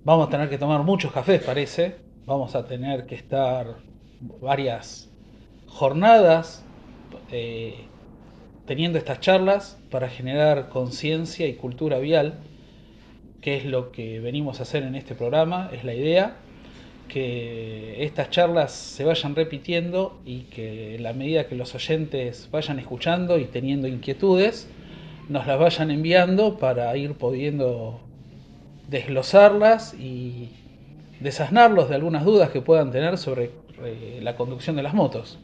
vamos 0.05 0.27
a 0.27 0.31
tener 0.31 0.51
que 0.51 0.59
tomar 0.59 0.83
muchos 0.83 1.13
cafés, 1.13 1.43
parece. 1.43 1.97
Vamos 2.27 2.55
a 2.55 2.67
tener 2.67 3.07
que 3.07 3.15
estar 3.15 3.77
varias 4.41 5.11
jornadas 5.67 6.65
eh, 7.31 7.87
teniendo 8.67 8.99
estas 8.99 9.21
charlas 9.21 9.79
para 9.91 10.09
generar 10.09 10.69
conciencia 10.69 11.47
y 11.47 11.55
cultura 11.55 11.99
vial, 11.99 12.35
que 13.41 13.57
es 13.57 13.65
lo 13.65 13.91
que 13.91 14.21
venimos 14.21 14.61
a 14.61 14.63
hacer 14.63 14.83
en 14.83 14.95
este 14.95 15.15
programa, 15.15 15.71
es 15.73 15.85
la 15.85 15.95
idea 15.95 16.37
que 17.09 18.05
estas 18.05 18.31
charlas 18.31 18.73
se 18.73 19.05
vayan 19.05 19.35
repitiendo 19.35 20.21
y 20.25 20.43
que 20.43 20.95
en 20.95 21.03
la 21.03 21.13
medida 21.13 21.49
que 21.49 21.57
los 21.57 21.75
oyentes 21.75 22.49
vayan 22.53 22.79
escuchando 22.79 23.39
y 23.39 23.47
teniendo 23.47 23.89
inquietudes, 23.89 24.69
nos 25.29 25.47
las 25.47 25.59
vayan 25.59 25.91
enviando 25.91 26.59
para 26.59 26.97
ir 26.97 27.15
pudiendo 27.15 28.01
desglosarlas 28.89 29.95
y 29.95 30.51
desasnarlos 31.21 31.89
de 31.89 31.97
algunas 31.97 32.25
dudas 32.25 32.51
que 32.51 32.61
puedan 32.61 32.91
tener 32.91 33.19
sobre 33.19 33.51
eh, 33.83 34.21
la 34.23 34.37
conducción 34.37 34.77
de 34.77 34.83
las 34.83 34.95
motos. 34.95 35.39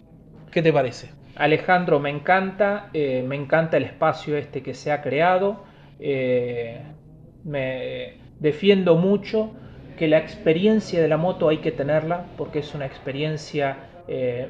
¿Qué 0.51 0.63
te 0.63 0.73
parece? 0.73 1.11
Alejandro, 1.37 2.01
me 2.01 2.11
encanta, 2.11 2.91
eh, 2.93 3.25
me 3.27 3.37
encanta 3.37 3.77
el 3.77 3.85
espacio 3.85 4.37
este 4.37 4.63
que 4.63 4.75
se 4.75 4.91
ha 4.91 5.03
creado. 5.03 5.65
Eh, 6.01 6.83
me 7.45 8.15
defiendo 8.41 8.97
mucho 8.97 9.53
que 9.97 10.09
la 10.09 10.19
experiencia 10.19 11.01
de 11.01 11.09
la 11.09 11.17
moto 11.17 11.49
hay 11.49 11.59
que 11.59 11.73
tenerla 11.73 12.27
porque 12.37 12.59
es 12.59 12.75
una 12.75 12.87
experiencia 12.87 13.79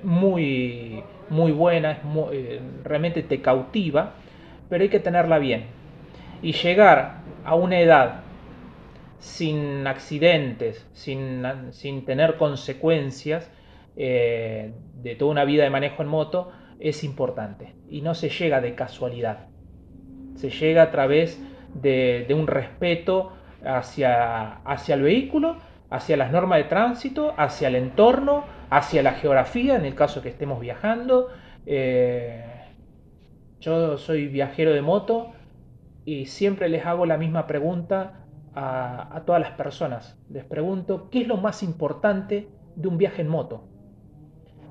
muy, 0.02 1.02
muy 1.30 1.50
buena, 1.50 2.02
realmente 2.84 3.22
te 3.22 3.40
cautiva 3.40 4.12
pero 4.68 4.82
hay 4.82 4.88
que 4.88 5.00
tenerla 5.00 5.38
bien. 5.38 5.66
Y 6.42 6.52
llegar 6.52 7.20
a 7.44 7.54
una 7.54 7.80
edad 7.80 8.20
sin 9.18 9.86
accidentes, 9.86 10.86
sin, 10.92 11.44
sin 11.70 12.04
tener 12.04 12.36
consecuencias 12.36 13.50
eh, 13.96 14.72
de 15.02 15.14
toda 15.14 15.30
una 15.30 15.44
vida 15.44 15.64
de 15.64 15.70
manejo 15.70 16.02
en 16.02 16.08
moto, 16.08 16.52
es 16.80 17.04
importante. 17.04 17.74
Y 17.88 18.02
no 18.02 18.14
se 18.14 18.28
llega 18.28 18.60
de 18.60 18.74
casualidad. 18.74 19.46
Se 20.34 20.50
llega 20.50 20.82
a 20.82 20.90
través 20.90 21.40
de, 21.74 22.26
un 22.30 22.46
respeto 22.46 23.32
hacia, 23.64 24.56
hacia 24.64 24.94
el 24.94 25.02
vehículo, 25.02 25.56
hacia 25.90 26.16
las 26.16 26.32
normas 26.32 26.58
de 26.58 26.64
tránsito, 26.64 27.34
hacia 27.36 27.68
el 27.68 27.76
entorno, 27.76 28.44
hacia 28.70 29.02
la 29.02 29.12
geografía, 29.12 29.76
en 29.76 29.84
el 29.84 29.94
caso 29.94 30.22
que 30.22 30.28
estemos 30.28 30.60
viajando. 30.60 31.28
Eh, 31.64 32.44
yo 33.60 33.98
soy 33.98 34.28
viajero 34.28 34.72
de 34.72 34.82
moto 34.82 35.32
y 36.04 36.26
siempre 36.26 36.68
les 36.68 36.86
hago 36.86 37.06
la 37.06 37.16
misma 37.16 37.46
pregunta 37.46 38.26
a, 38.54 39.22
todas 39.26 39.40
las 39.40 39.52
personas. 39.52 40.18
Les 40.30 40.44
pregunto, 40.44 41.08
¿qué 41.10 41.22
es 41.22 41.28
lo 41.28 41.36
más 41.36 41.62
importante 41.62 42.48
de 42.74 42.88
un 42.88 42.96
viaje 42.96 43.22
en 43.22 43.28
moto? 43.28 43.64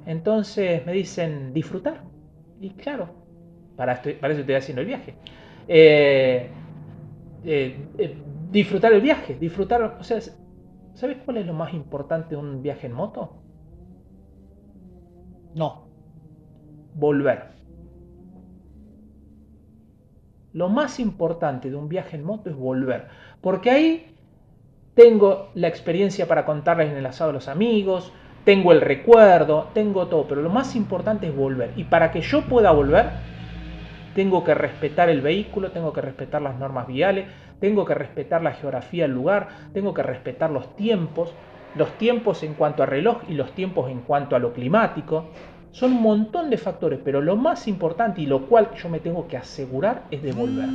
Entonces 0.05 0.85
me 0.85 0.93
dicen, 0.93 1.53
disfrutar. 1.53 2.01
Y 2.59 2.71
claro, 2.71 3.09
para, 3.75 3.93
eso 3.93 4.39
estoy 4.39 4.55
haciendo 4.55 4.81
el 4.81 4.87
viaje. 4.87 5.15
Eh, 5.67 6.49
eh, 7.43 7.87
eh, 7.97 8.17
disfrutar 8.51 8.93
el 8.93 9.01
viaje, 9.01 9.35
disfrutar, 9.35 9.97
o 9.99 10.03
sea, 10.03 10.19
¿sabes 10.93 11.17
cuál 11.25 11.37
es 11.37 11.45
lo 11.45 11.53
más 11.53 11.73
importante 11.73 12.29
de 12.29 12.37
un 12.37 12.61
viaje 12.61 12.87
en 12.87 12.93
moto? 12.93 13.41
No, 15.53 15.87
volver. 16.93 17.55
Lo 20.53 20.69
más 20.69 20.99
importante 20.99 21.69
de 21.69 21.75
un 21.75 21.89
viaje 21.89 22.15
en 22.15 22.23
moto 22.23 22.49
es 22.49 22.55
volver, 22.55 23.07
porque 23.41 23.71
ahí 23.71 24.15
tengo 24.93 25.49
la 25.53 25.67
experiencia 25.67 26.27
para 26.27 26.45
contarles 26.45 26.91
en 26.91 26.97
el 26.97 27.05
asado 27.05 27.31
de 27.31 27.33
los 27.33 27.49
amigos, 27.49 28.13
tengo 28.45 28.71
el 28.71 28.79
recuerdo, 28.79 29.69
tengo 29.73 30.07
todo, 30.07 30.27
pero 30.27 30.41
lo 30.41 30.49
más 30.49 30.75
importante 30.75 31.27
es 31.27 31.35
volver. 31.35 31.71
Y 31.75 31.83
para 31.85 32.11
que 32.11 32.21
yo 32.21 32.43
pueda 32.43 32.71
volver, 32.71 33.09
tengo 34.13 34.43
que 34.43 34.53
respetar 34.53 35.09
el 35.09 35.21
vehículo, 35.21 35.71
tengo 35.71 35.91
que 35.91 36.01
respetar 36.01 36.41
las 36.41 36.57
normas 36.57 36.87
viales, 36.87 37.25
tengo 37.59 37.85
que 37.85 37.95
respetar 37.95 38.43
la 38.43 38.53
geografía 38.53 39.03
del 39.03 39.13
lugar, 39.13 39.47
tengo 39.73 39.93
que 39.93 40.03
respetar 40.03 40.51
los 40.51 40.75
tiempos, 40.75 41.33
los 41.75 41.89
tiempos 41.97 42.43
en 42.43 42.53
cuanto 42.53 42.83
a 42.83 42.85
reloj 42.85 43.23
y 43.27 43.33
los 43.33 43.51
tiempos 43.53 43.89
en 43.89 44.01
cuanto 44.01 44.35
a 44.35 44.39
lo 44.39 44.53
climático. 44.53 45.25
Son 45.71 45.91
un 45.91 46.03
montón 46.03 46.49
de 46.49 46.57
factores, 46.57 46.99
pero 47.03 47.21
lo 47.21 47.35
más 47.35 47.67
importante 47.67 48.21
y 48.21 48.27
lo 48.27 48.45
cual 48.45 48.69
yo 48.75 48.89
me 48.89 48.99
tengo 48.99 49.27
que 49.27 49.37
asegurar 49.37 50.03
es 50.11 50.21
devolver. 50.21 50.69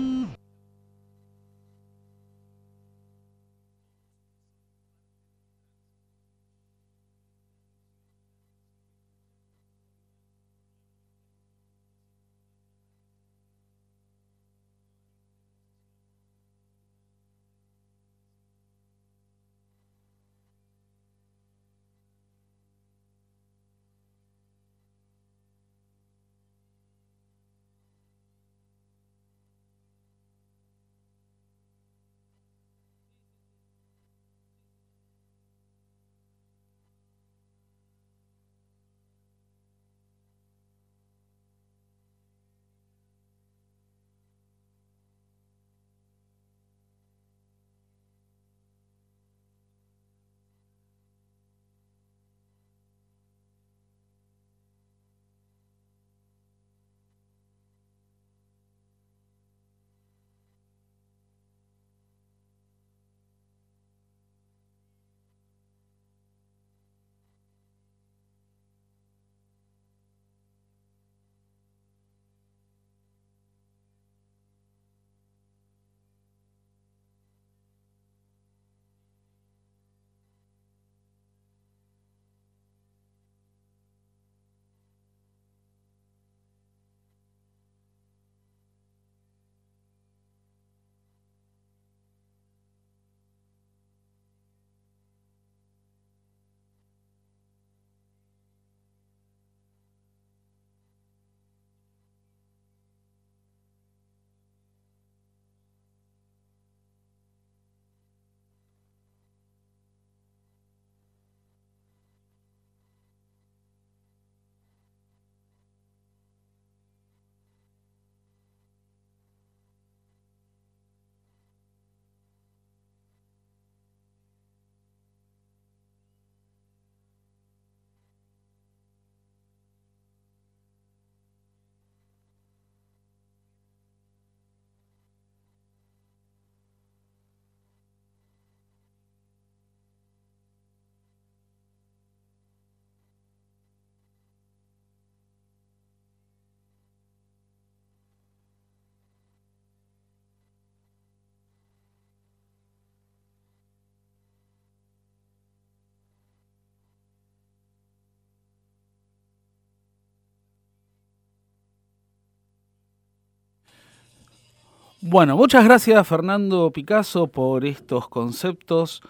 Bueno, 165.03 165.35
muchas 165.35 165.65
gracias 165.65 166.07
Fernando 166.07 166.71
Picasso 166.73 167.27
por 167.29 167.65
estos 167.65 168.07
conceptos 168.09 169.01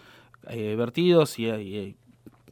eh, 0.48 0.76
vertidos 0.76 1.36
y, 1.40 1.48
y, 1.48 1.96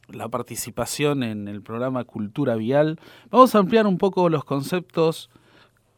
la 0.09 0.27
participación 0.27 1.23
en 1.23 1.47
el 1.47 1.61
programa 1.61 2.03
Cultura 2.03 2.57
Vial. 2.57 2.99
Vamos 3.29 3.55
a 3.55 3.59
ampliar 3.59 3.87
un 3.87 3.97
poco 3.97 4.27
los 4.27 4.43
conceptos 4.43 5.29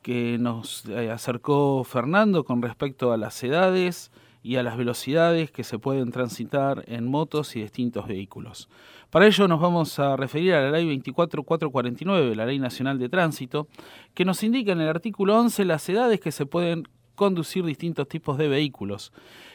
que 0.03 0.37
nos 0.39 0.85
eh, 0.85 1.09
acercó 1.09 1.83
Fernando 1.83 2.43
con 2.43 2.61
respecto 2.61 3.11
a 3.11 3.17
las 3.17 3.43
edades 3.43 4.11
y 4.43 4.57
a 4.57 4.63
las 4.63 4.77
velocidades 4.77 5.49
que 5.49 5.63
se 5.63 5.79
pueden 5.79 6.11
transitar 6.11 6.83
en 6.85 7.07
motos 7.07 7.55
y 7.55 7.61
distintos 7.63 8.07
vehículos. 8.07 8.69
Para 9.09 9.25
ello 9.25 9.47
nos 9.47 9.59
vamos 9.59 9.97
a 9.97 10.15
referir 10.15 10.53
a 10.53 10.61
la 10.61 10.77
Ley 10.77 10.85
24449, 10.85 12.35
la 12.35 12.45
Ley 12.45 12.59
Nacional 12.59 12.99
de 12.99 13.09
Tránsito, 13.09 13.67
que 14.13 14.25
nos 14.25 14.43
indica 14.43 14.73
en 14.73 14.81
el 14.81 14.89
artículo 14.89 15.39
11 15.39 15.65
las 15.65 15.89
edades 15.89 16.19
que 16.19 16.31
se 16.31 16.45
pueden 16.45 16.87
conducir 17.15 17.63
distintos 17.63 18.07
tipos 18.07 18.37
de 18.37 18.47
vehículos. 18.47 19.11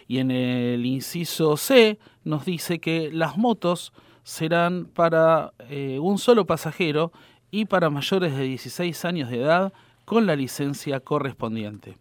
Y 0.09 0.19
en 0.19 0.31
el 0.31 0.87
inciso 0.87 1.57
C 1.57 1.99
nos 2.25 2.45
dice 2.45 2.79
que 2.79 3.11
las 3.13 3.37
motos 3.37 3.93
serán 4.23 4.87
para 4.87 5.53
eh, 5.71 5.99
un 6.01 6.19
solo 6.19 6.47
pasajero 6.47 7.13
y 7.51 7.65
para 7.65 7.91
mayores 7.91 8.37
de 8.37 8.45
16 8.45 9.05
años 9.05 9.31
de 9.31 9.41
edad 9.41 9.73
con 10.05 10.27
la 10.27 10.37
licencia 10.37 11.01
correspondiente. 11.01 11.97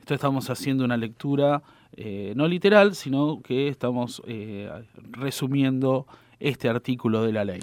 Esto 0.00 0.14
estamos 0.14 0.50
haciendo 0.50 0.84
una 0.84 0.96
lectura 0.96 1.62
eh, 1.96 2.34
no 2.36 2.46
literal, 2.46 2.94
sino 2.94 3.40
que 3.42 3.68
estamos 3.68 4.22
eh, 4.26 4.70
resumiendo 5.10 6.06
este 6.38 6.68
artículo 6.68 7.22
de 7.22 7.32
la 7.32 7.44
ley. 7.44 7.60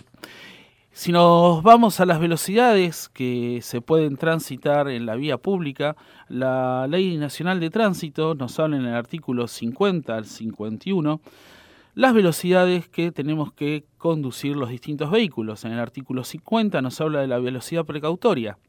Si 0.95 1.12
nos 1.12 1.63
vamos 1.63 1.99
a 1.99 2.06
las 2.06 2.19
velocidades 2.19 3.10
que 3.10 3.62
se 3.63 3.82
pueden 3.82 4.15
transitar 4.15 4.88
en 4.89 5.08
la 5.08 5.15
vía 5.15 5.39
pública, 5.39 5.95
la 6.29 6.86
Ley 6.88 7.17
Nacional 7.17 7.60
de 7.60 7.71
Tránsito 7.71 8.36
nos 8.36 8.60
habla 8.60 8.77
en 8.77 8.86
el 8.86 8.93
artículo 8.93 9.47
50 9.47 10.15
al 10.15 10.25
51 10.25 11.19
las 11.95 12.13
velocidades 12.13 12.89
que 12.89 13.12
tenemos 13.12 13.51
que 13.53 13.86
conducir 13.97 14.56
los 14.56 14.69
distintos 14.69 15.10
vehículos. 15.10 15.65
En 15.65 15.71
el 15.71 15.79
artículo 15.79 16.23
50 16.23 16.79
nos 16.84 17.01
habla 17.01 17.21
de 17.21 17.27
la 17.27 17.39
velocidad 17.39 17.86
precautoria. 17.86 18.60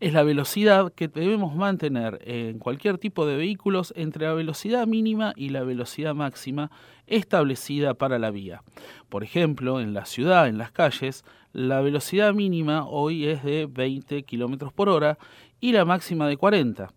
Es 0.00 0.12
la 0.12 0.22
velocidad 0.22 0.92
que 0.92 1.08
debemos 1.08 1.54
mantener 1.54 2.20
en 2.24 2.58
cualquier 2.58 2.98
tipo 2.98 3.26
de 3.26 3.36
vehículos 3.36 3.92
entre 3.96 4.26
la 4.26 4.34
velocidad 4.34 4.86
mínima 4.86 5.32
y 5.36 5.50
la 5.50 5.64
velocidad 5.64 6.14
máxima 6.14 6.70
establecida 7.06 7.94
para 7.94 8.18
la 8.18 8.30
vía. 8.30 8.62
Por 9.08 9.24
ejemplo, 9.24 9.80
en 9.80 9.94
la 9.94 10.06
ciudad, 10.06 10.48
en 10.48 10.58
las 10.58 10.72
calles, 10.72 11.24
la 11.52 11.80
velocidad 11.80 12.34
mínima 12.34 12.86
hoy 12.86 13.26
es 13.26 13.42
de 13.42 13.66
20 13.66 14.24
km 14.24 14.72
por 14.72 14.88
hora 14.88 15.18
y 15.60 15.72
la 15.72 15.84
máxima 15.84 16.28
de 16.28 16.36
40 16.36 16.92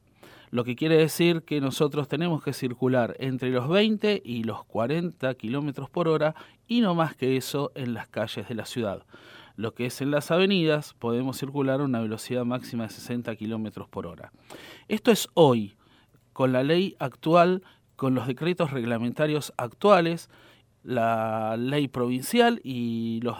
lo 0.51 0.63
que 0.63 0.75
quiere 0.75 0.97
decir 0.97 1.43
que 1.43 1.61
nosotros 1.61 2.07
tenemos 2.07 2.43
que 2.43 2.53
circular 2.53 3.15
entre 3.19 3.49
los 3.49 3.69
20 3.69 4.21
y 4.23 4.43
los 4.43 4.63
40 4.65 5.35
km 5.35 5.89
por 5.89 6.07
hora 6.07 6.35
y 6.67 6.81
no 6.81 6.95
más 6.95 7.15
que 7.15 7.37
eso 7.37 7.71
en 7.75 7.93
las 7.93 8.07
calles 8.07 8.47
de 8.47 8.55
la 8.55 8.65
ciudad. 8.65 9.03
Lo 9.59 9.73
que 9.73 9.87
es 9.87 9.99
en 9.99 10.09
las 10.09 10.31
avenidas 10.31 10.93
podemos 10.93 11.37
circular 11.37 11.81
a 11.81 11.83
una 11.83 11.99
velocidad 11.99 12.45
máxima 12.45 12.83
de 12.83 12.91
60 12.91 13.35
km 13.35 13.89
por 13.89 14.07
hora. 14.07 14.31
Esto 14.87 15.11
es 15.11 15.27
hoy, 15.33 15.75
con 16.31 16.53
la 16.53 16.63
ley 16.63 16.95
actual 16.97 17.61
con 17.97 18.15
los 18.15 18.25
decretos 18.25 18.71
reglamentarios 18.71 19.51
actuales, 19.57 20.29
la 20.81 21.57
ley 21.57 21.89
provincial 21.89 22.61
y 22.63 23.19
los 23.21 23.39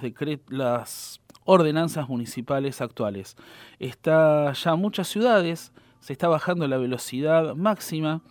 las 0.49 1.21
ordenanzas 1.45 2.09
municipales 2.09 2.81
actuales. 2.81 3.37
Está 3.79 4.51
ya 4.51 4.75
muchas 4.75 5.07
ciudades, 5.07 5.71
se 6.01 6.11
está 6.11 6.27
bajando 6.27 6.67
la 6.67 6.77
velocidad 6.77 7.55
máxima 7.55 8.21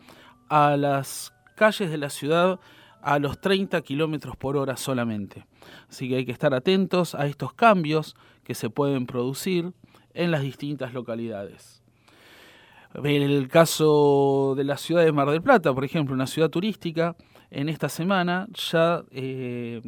a 0.50 0.76
las 0.76 1.32
calles 1.56 1.90
de 1.90 1.96
la 1.96 2.10
ciudad 2.10 2.60
a 3.02 3.18
los 3.18 3.40
30 3.40 3.80
kilómetros 3.82 4.36
por 4.36 4.56
hora 4.56 4.76
solamente. 4.76 5.46
Así 5.88 6.08
que 6.08 6.16
hay 6.16 6.24
que 6.24 6.32
estar 6.32 6.54
atentos 6.54 7.14
a 7.14 7.26
estos 7.26 7.52
cambios 7.52 8.16
que 8.44 8.54
se 8.54 8.70
pueden 8.70 9.06
producir 9.06 9.72
en 10.14 10.30
las 10.30 10.42
distintas 10.42 10.94
localidades. 10.94 11.82
El 13.04 13.48
caso 13.48 14.54
de 14.56 14.64
la 14.64 14.76
ciudad 14.76 15.04
de 15.04 15.12
Mar 15.12 15.30
del 15.30 15.42
Plata, 15.42 15.74
por 15.74 15.84
ejemplo, 15.84 16.14
una 16.14 16.26
ciudad 16.26 16.48
turística, 16.48 17.16
en 17.50 17.68
esta 17.68 17.88
semana 17.88 18.46
ya 18.70 19.02
eh, 19.10 19.80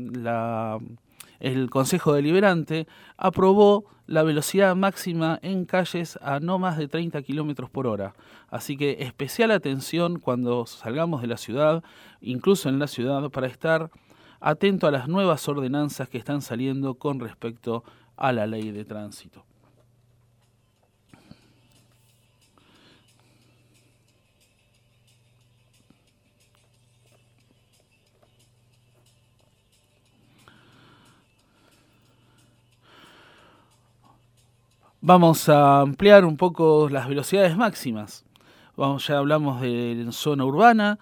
el 1.40 1.70
Consejo 1.70 2.12
Deliberante 2.12 2.86
aprobó 3.16 3.86
la 4.06 4.22
velocidad 4.22 4.74
máxima 4.76 5.38
en 5.42 5.64
calles 5.64 6.18
a 6.22 6.40
no 6.40 6.58
más 6.58 6.76
de 6.76 6.88
30 6.88 7.22
kilómetros 7.22 7.70
por 7.70 7.86
hora. 7.86 8.14
Así 8.50 8.76
que 8.76 8.98
especial 9.00 9.50
atención 9.50 10.18
cuando 10.18 10.66
salgamos 10.66 11.22
de 11.22 11.28
la 11.28 11.36
ciudad, 11.36 11.82
incluso 12.20 12.68
en 12.68 12.78
la 12.78 12.86
ciudad, 12.86 13.30
para 13.30 13.46
estar 13.46 13.90
atento 14.40 14.86
a 14.86 14.90
las 14.90 15.08
nuevas 15.08 15.46
ordenanzas 15.48 16.08
que 16.08 16.18
están 16.18 16.42
saliendo 16.42 16.94
con 16.94 17.20
respecto 17.20 17.84
a 18.16 18.32
la 18.32 18.46
ley 18.46 18.70
de 18.70 18.84
tránsito. 18.84 19.44
Vamos 35.02 35.48
a 35.48 35.80
ampliar 35.80 36.26
un 36.26 36.36
poco 36.36 36.90
las 36.90 37.08
velocidades 37.08 37.56
máximas. 37.56 38.26
Ya 38.76 39.16
hablamos 39.16 39.62
de 39.62 40.06
zona 40.10 40.44
urbana, 40.44 40.98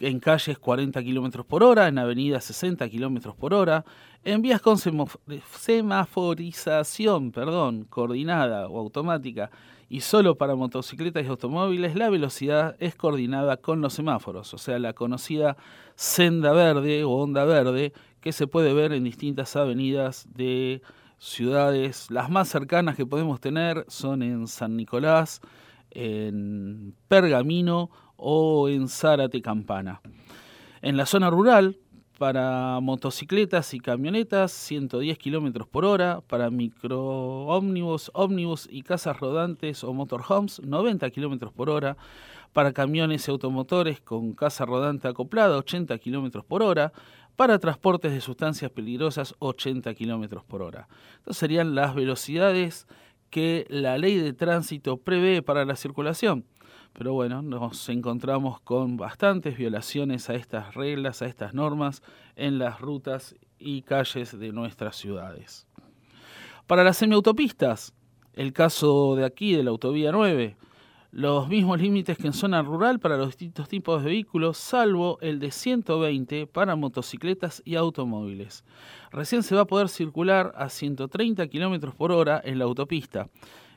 en 0.00 0.18
calles 0.18 0.58
40 0.58 1.00
kilómetros 1.04 1.46
por 1.46 1.62
hora, 1.62 1.86
en 1.86 1.98
avenidas 1.98 2.42
60 2.46 2.88
kilómetros 2.88 3.36
por 3.36 3.54
hora, 3.54 3.84
en 4.24 4.42
vías 4.42 4.60
con 4.60 4.78
semaforización 4.78 7.30
perdón, 7.30 7.84
coordinada 7.84 8.66
o 8.66 8.80
automática 8.80 9.52
y 9.88 10.00
solo 10.00 10.34
para 10.34 10.56
motocicletas 10.56 11.24
y 11.24 11.28
automóviles, 11.28 11.94
la 11.94 12.10
velocidad 12.10 12.74
es 12.80 12.96
coordinada 12.96 13.56
con 13.56 13.82
los 13.82 13.92
semáforos, 13.92 14.52
o 14.52 14.58
sea, 14.58 14.80
la 14.80 14.94
conocida 14.94 15.56
senda 15.94 16.52
verde 16.52 17.04
o 17.04 17.12
onda 17.12 17.44
verde 17.44 17.92
que 18.20 18.32
se 18.32 18.48
puede 18.48 18.74
ver 18.74 18.92
en 18.92 19.04
distintas 19.04 19.54
avenidas 19.54 20.26
de 20.34 20.82
ciudades, 21.24 22.10
las 22.10 22.28
más 22.28 22.48
cercanas 22.48 22.96
que 22.96 23.06
podemos 23.06 23.40
tener 23.40 23.84
son 23.88 24.22
en 24.22 24.46
San 24.46 24.76
Nicolás, 24.76 25.40
en 25.90 26.94
Pergamino 27.08 27.90
o 28.16 28.68
en 28.68 28.88
Zárate 28.88 29.40
Campana. 29.40 30.02
En 30.82 30.98
la 30.98 31.06
zona 31.06 31.30
rural, 31.30 31.78
para 32.18 32.78
motocicletas 32.80 33.72
y 33.72 33.80
camionetas 33.80 34.52
110 34.52 35.18
km 35.18 35.66
por 35.66 35.86
hora, 35.86 36.20
para 36.20 36.50
micro 36.50 37.46
ómnibus, 37.46 38.10
ómnibus 38.12 38.68
y 38.70 38.82
casas 38.82 39.18
rodantes 39.18 39.82
o 39.82 39.94
motorhomes 39.94 40.60
90 40.60 41.10
km 41.10 41.50
por 41.52 41.70
hora, 41.70 41.96
para 42.52 42.72
camiones 42.72 43.26
y 43.26 43.30
automotores 43.30 44.00
con 44.00 44.34
casa 44.34 44.64
rodante 44.66 45.08
acoplada 45.08 45.56
80 45.56 45.98
km 45.98 46.44
por 46.44 46.62
hora, 46.62 46.92
para 47.36 47.58
transportes 47.58 48.12
de 48.12 48.20
sustancias 48.20 48.70
peligrosas 48.70 49.34
80 49.38 49.94
km 49.94 50.42
por 50.44 50.62
hora. 50.62 50.88
Estas 51.18 51.36
serían 51.36 51.74
las 51.74 51.94
velocidades 51.94 52.86
que 53.30 53.66
la 53.68 53.98
ley 53.98 54.16
de 54.16 54.32
tránsito 54.32 54.96
prevé 54.96 55.42
para 55.42 55.64
la 55.64 55.76
circulación. 55.76 56.44
Pero 56.92 57.12
bueno, 57.12 57.42
nos 57.42 57.88
encontramos 57.88 58.60
con 58.60 58.96
bastantes 58.96 59.58
violaciones 59.58 60.30
a 60.30 60.34
estas 60.34 60.74
reglas, 60.74 61.22
a 61.22 61.26
estas 61.26 61.52
normas 61.52 62.02
en 62.36 62.58
las 62.58 62.80
rutas 62.80 63.34
y 63.58 63.82
calles 63.82 64.38
de 64.38 64.52
nuestras 64.52 64.94
ciudades. 64.94 65.66
Para 66.68 66.84
las 66.84 66.96
semiautopistas, 66.98 67.92
el 68.32 68.52
caso 68.52 69.16
de 69.16 69.24
aquí 69.24 69.56
de 69.56 69.64
la 69.64 69.70
autovía 69.70 70.12
9, 70.12 70.56
los 71.14 71.46
mismos 71.46 71.80
límites 71.80 72.18
que 72.18 72.26
en 72.26 72.32
zona 72.32 72.60
rural 72.62 72.98
para 72.98 73.16
los 73.16 73.28
distintos 73.28 73.68
tipos 73.68 74.02
de 74.02 74.10
vehículos, 74.10 74.58
salvo 74.58 75.16
el 75.20 75.38
de 75.38 75.52
120 75.52 76.48
para 76.48 76.74
motocicletas 76.74 77.62
y 77.64 77.76
automóviles. 77.76 78.64
Recién 79.12 79.44
se 79.44 79.54
va 79.54 79.60
a 79.60 79.66
poder 79.66 79.88
circular 79.88 80.52
a 80.56 80.68
130 80.68 81.46
km 81.46 81.92
por 81.92 82.10
hora 82.10 82.42
en 82.44 82.58
la 82.58 82.64
autopista. 82.64 83.28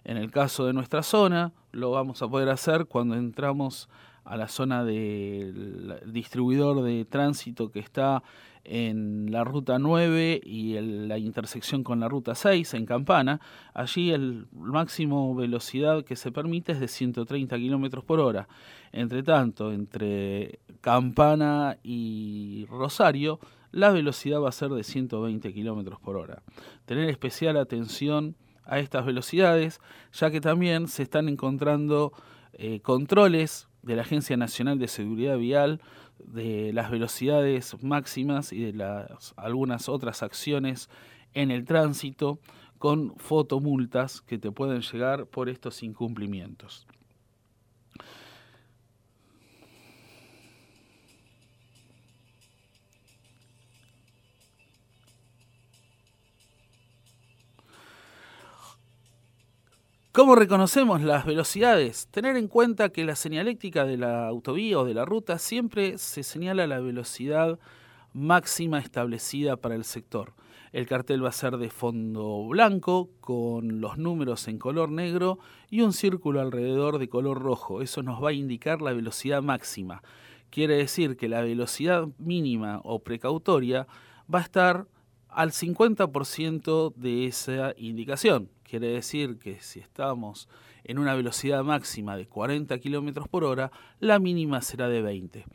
En 0.04 0.18
el 0.18 0.32
caso 0.32 0.66
de 0.66 0.74
nuestra 0.74 1.04
zona, 1.04 1.54
lo 1.72 1.92
vamos 1.92 2.24
a 2.24 2.28
poder 2.28 2.50
hacer 2.50 2.88
cuando 2.88 3.14
entramos 3.14 3.88
a 4.28 4.36
la 4.36 4.50
zona 4.50 4.84
del 4.84 6.02
distribuidor 6.06 6.84
de 6.84 7.06
tránsito 7.06 7.72
que 7.72 7.80
está 7.80 8.24
en 8.66 9.32
la 9.32 9.46
ruta 9.46 9.80
9 9.80 10.42
y 10.44 10.74
la 10.82 11.18
intersección 11.18 11.84
con 11.84 12.02
la 12.02 12.10
ruta 12.10 12.36
6 12.36 12.74
en 12.74 12.86
Campana. 12.86 13.40
Allí 13.74 14.12
el 14.12 14.48
máximo 14.52 15.34
velocidad 15.34 16.04
que 16.04 16.18
se 16.18 16.34
permite 16.34 16.74
es 16.74 16.82
de 16.82 16.90
130 16.90 17.58
kilómetros 17.58 18.04
por 18.04 18.20
hora. 18.20 18.50
Entre 18.92 19.24
tanto, 19.24 19.72
entre 19.72 20.60
Campana 20.82 21.78
y 21.82 22.66
Rosario, 22.70 23.40
la 23.72 23.92
velocidad 23.92 24.42
va 24.42 24.50
a 24.50 24.52
ser 24.52 24.72
de 24.72 24.84
120 24.84 25.54
kilómetros 25.54 26.00
por 26.02 26.18
hora. 26.18 26.44
Tener 26.86 27.10
especial 27.10 27.56
atención 27.56 28.36
a 28.66 28.80
estas 28.80 29.06
velocidades, 29.06 29.80
ya 30.12 30.30
que 30.30 30.42
también 30.42 30.90
se 30.90 31.04
están 31.04 31.30
encontrando 31.30 32.12
eh, 32.52 32.82
controles 32.82 33.70
de 33.88 33.96
la 33.96 34.02
Agencia 34.04 34.38
Nacional 34.38 34.78
de 34.78 34.88
Seguridad 34.88 35.38
Vial 35.38 35.82
de 36.20 36.74
las 36.74 36.92
velocidades 36.92 37.82
máximas 37.82 38.52
y 38.52 38.62
de 38.62 38.74
las, 38.74 39.34
algunas 39.38 39.88
otras 39.88 40.24
acciones 40.24 40.90
en 41.34 41.52
el 41.52 41.66
tránsito 41.66 42.40
con 42.80 43.16
fotomultas 43.18 44.22
que 44.22 44.38
te 44.38 44.52
pueden 44.52 44.82
llegar 44.82 45.26
por 45.28 45.50
estos 45.50 45.84
incumplimientos. 45.84 46.86
¿Cómo 60.18 60.34
reconocemos 60.34 61.04
las 61.04 61.28
velocidades? 61.28 62.08
Tener 62.08 62.38
en 62.38 62.48
cuenta 62.48 62.90
que 62.90 63.06
la 63.06 63.16
señaléctica 63.16 63.86
de 63.86 63.98
la 63.98 64.28
autovía 64.28 64.80
o 64.80 64.84
de 64.84 64.96
la 64.96 65.06
ruta 65.06 65.38
siempre 65.38 66.00
se 66.00 66.24
señala 66.24 66.66
la 66.66 66.80
velocidad 66.80 67.60
máxima 68.14 68.80
establecida 68.80 69.58
para 69.58 69.76
el 69.76 69.84
sector. 69.84 70.34
El 70.72 70.88
cartel 70.88 71.24
va 71.24 71.30
a 71.30 71.34
ser 71.34 71.58
de 71.58 71.70
fondo 71.70 72.48
blanco 72.48 73.12
con 73.20 73.80
los 73.80 74.00
números 74.00 74.48
en 74.48 74.58
color 74.58 74.90
negro 74.90 75.38
y 75.70 75.82
un 75.82 75.94
círculo 75.94 76.42
alrededor 76.42 76.98
de 76.98 77.10
color 77.10 77.40
rojo. 77.40 77.84
Eso 77.84 78.02
nos 78.02 78.20
va 78.24 78.30
a 78.30 78.34
indicar 78.34 78.82
la 78.82 78.94
velocidad 78.94 79.44
máxima. 79.44 80.02
Quiere 80.50 80.78
decir 80.78 81.16
que 81.16 81.30
la 81.30 81.42
velocidad 81.42 82.08
mínima 82.18 82.82
o 82.84 83.04
precautoria 83.04 83.86
va 84.34 84.40
a 84.40 84.42
estar 84.42 84.88
al 85.30 85.52
50% 85.52 86.96
de 86.96 87.28
esa 87.28 87.76
indicación. 87.78 88.50
Quiere 88.68 88.88
decir 88.90 89.40
que 89.40 89.62
si 89.62 89.80
estamos 89.80 90.50
en 90.84 91.00
una 91.00 91.16
velocidad 91.16 91.64
máxima 91.64 92.18
de 92.18 92.28
40 92.28 92.78
km 92.80 93.26
por 93.30 93.46
hora, 93.46 93.72
la 94.00 94.20
mínima 94.20 94.62
será 94.62 94.90
de 94.90 95.02
20. 95.02 95.46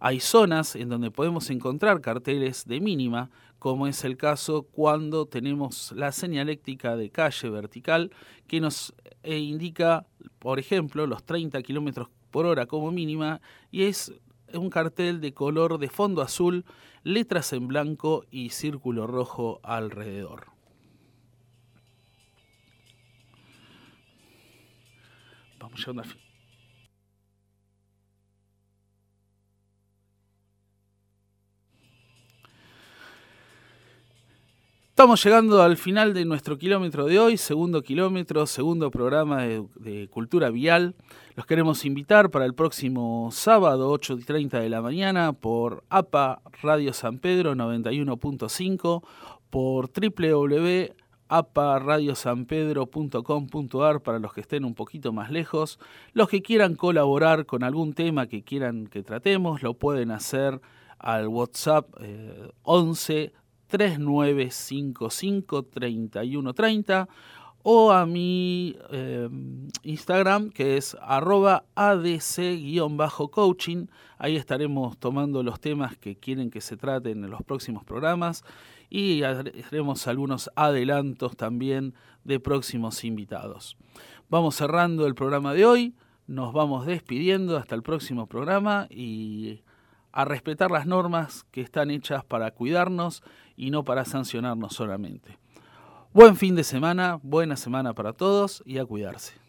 Hay 0.00 0.20
zonas 0.20 0.76
en 0.76 0.90
donde 0.90 1.10
podemos 1.10 1.48
encontrar 1.48 2.02
carteles 2.02 2.66
de 2.66 2.80
mínima, 2.80 3.30
como 3.58 3.86
es 3.86 4.04
el 4.04 4.18
caso 4.18 4.64
cuando 4.64 5.24
tenemos 5.24 5.92
la 5.92 6.12
señaléctica 6.12 6.94
de 6.96 7.10
calle 7.10 7.48
vertical 7.48 8.10
que 8.46 8.60
nos 8.60 8.94
eh, 9.22 9.38
indica, 9.38 10.06
por 10.38 10.58
ejemplo, 10.58 11.06
los 11.06 11.24
30 11.24 11.62
km 11.62 12.06
por 12.30 12.44
hora 12.44 12.66
como 12.66 12.92
mínima 12.92 13.40
y 13.70 13.84
es 13.84 14.12
un 14.52 14.68
cartel 14.68 15.22
de 15.22 15.32
color 15.32 15.78
de 15.78 15.88
fondo 15.88 16.20
azul, 16.20 16.66
letras 17.02 17.52
en 17.54 17.66
blanco 17.66 18.24
y 18.30 18.50
círculo 18.50 19.06
rojo 19.06 19.58
alrededor. 19.62 20.57
Vamos. 25.58 25.86
Estamos 34.90 35.22
llegando 35.24 35.62
al 35.62 35.76
final 35.76 36.12
de 36.12 36.24
nuestro 36.24 36.58
kilómetro 36.58 37.06
de 37.06 37.20
hoy, 37.20 37.36
segundo 37.36 37.82
kilómetro, 37.82 38.46
segundo 38.46 38.90
programa 38.90 39.42
de, 39.44 40.08
Cultura 40.10 40.50
Vial. 40.50 40.96
Los 41.36 41.46
queremos 41.46 41.84
invitar 41.84 42.30
para 42.30 42.44
el 42.44 42.54
próximo 42.54 43.30
sábado, 43.30 43.90
8 43.90 44.18
y 44.18 44.24
30 44.24 44.60
de 44.60 44.68
la 44.68 44.82
mañana, 44.82 45.32
por 45.32 45.84
APA 45.88 46.42
Radio 46.62 46.92
San 46.92 47.18
Pedro 47.18 47.54
91.5, 47.54 49.02
por 49.50 49.90
www 49.92 51.07
aparadiosanpedro.com.ar 51.28 54.02
para 54.02 54.18
los 54.18 54.32
que 54.32 54.40
estén 54.40 54.64
un 54.64 54.74
poquito 54.74 55.12
más 55.12 55.30
lejos. 55.30 55.78
Los 56.12 56.28
que 56.28 56.42
quieran 56.42 56.74
colaborar 56.74 57.46
con 57.46 57.62
algún 57.62 57.92
tema 57.92 58.26
que 58.26 58.42
quieran 58.42 58.86
que 58.86 59.02
tratemos, 59.02 59.62
lo 59.62 59.74
pueden 59.74 60.10
hacer 60.10 60.60
al 60.98 61.28
WhatsApp 61.28 61.86
11 62.62 63.32
3955 63.68 65.62
3130 65.64 67.08
o 67.62 67.92
a 67.92 68.06
mi 68.06 68.76
eh, 68.90 69.28
Instagram 69.82 70.48
que 70.50 70.78
es 70.78 70.96
arroba 71.00 71.64
adc-coaching. 71.74 73.88
Ahí 74.16 74.36
estaremos 74.36 74.96
tomando 74.98 75.42
los 75.42 75.58
temas 75.60 75.98
que 75.98 76.14
quieren 76.16 76.50
que 76.50 76.60
se 76.60 76.76
traten 76.76 77.24
en 77.24 77.30
los 77.30 77.42
próximos 77.42 77.82
programas 77.84 78.44
y 78.90 79.22
haremos 79.22 80.06
algunos 80.06 80.50
adelantos 80.56 81.36
también 81.36 81.94
de 82.24 82.40
próximos 82.40 83.04
invitados. 83.04 83.76
Vamos 84.28 84.56
cerrando 84.56 85.06
el 85.06 85.14
programa 85.14 85.54
de 85.54 85.64
hoy, 85.64 85.94
nos 86.26 86.52
vamos 86.52 86.86
despidiendo 86.86 87.56
hasta 87.56 87.74
el 87.74 87.82
próximo 87.82 88.26
programa 88.26 88.86
y 88.90 89.62
a 90.12 90.24
respetar 90.24 90.70
las 90.70 90.86
normas 90.86 91.44
que 91.50 91.60
están 91.60 91.90
hechas 91.90 92.24
para 92.24 92.50
cuidarnos 92.50 93.22
y 93.56 93.70
no 93.70 93.84
para 93.84 94.04
sancionarnos 94.04 94.74
solamente. 94.74 95.38
Buen 96.12 96.36
fin 96.36 96.54
de 96.54 96.64
semana, 96.64 97.18
buena 97.22 97.56
semana 97.56 97.94
para 97.94 98.12
todos 98.12 98.62
y 98.66 98.78
a 98.78 98.84
cuidarse. 98.84 99.47